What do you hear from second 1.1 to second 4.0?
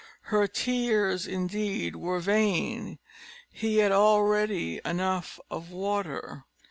indeed were vain; he had